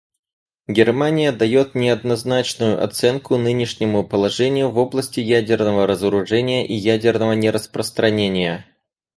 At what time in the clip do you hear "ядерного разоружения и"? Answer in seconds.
5.19-6.73